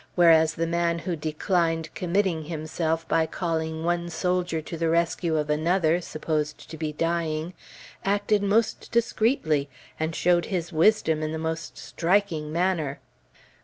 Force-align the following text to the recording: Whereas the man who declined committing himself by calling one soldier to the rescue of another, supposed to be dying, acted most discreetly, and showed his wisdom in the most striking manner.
Whereas 0.15 0.55
the 0.55 0.65
man 0.65 0.97
who 0.97 1.15
declined 1.15 1.93
committing 1.93 2.45
himself 2.45 3.07
by 3.07 3.27
calling 3.27 3.83
one 3.83 4.09
soldier 4.09 4.59
to 4.59 4.75
the 4.75 4.89
rescue 4.89 5.37
of 5.37 5.47
another, 5.47 6.01
supposed 6.01 6.67
to 6.71 6.75
be 6.75 6.91
dying, 6.91 7.53
acted 8.03 8.41
most 8.41 8.91
discreetly, 8.91 9.69
and 9.99 10.15
showed 10.15 10.45
his 10.45 10.73
wisdom 10.73 11.21
in 11.21 11.33
the 11.33 11.37
most 11.37 11.77
striking 11.77 12.51
manner. 12.51 12.99